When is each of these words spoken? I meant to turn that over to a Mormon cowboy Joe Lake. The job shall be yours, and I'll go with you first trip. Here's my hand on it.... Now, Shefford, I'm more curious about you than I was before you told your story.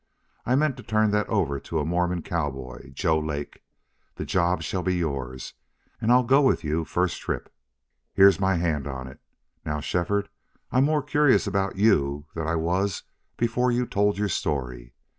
I 0.47 0.55
meant 0.55 0.77
to 0.77 0.81
turn 0.83 1.11
that 1.11 1.29
over 1.29 1.59
to 1.59 1.77
a 1.77 1.85
Mormon 1.85 2.23
cowboy 2.23 2.89
Joe 2.89 3.19
Lake. 3.19 3.61
The 4.15 4.25
job 4.25 4.63
shall 4.63 4.81
be 4.81 4.95
yours, 4.95 5.53
and 6.01 6.11
I'll 6.11 6.23
go 6.23 6.41
with 6.41 6.63
you 6.63 6.85
first 6.85 7.21
trip. 7.21 7.53
Here's 8.15 8.39
my 8.39 8.55
hand 8.55 8.87
on 8.87 9.05
it.... 9.07 9.19
Now, 9.63 9.79
Shefford, 9.79 10.29
I'm 10.71 10.85
more 10.85 11.03
curious 11.03 11.45
about 11.45 11.75
you 11.77 12.25
than 12.33 12.47
I 12.47 12.55
was 12.55 13.03
before 13.37 13.71
you 13.71 13.85
told 13.85 14.17
your 14.17 14.27
story. 14.29 14.95